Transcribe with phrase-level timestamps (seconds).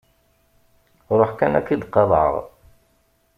[1.19, 2.33] Ṛuḥ kan ad k-id-qaḍɛeɣ.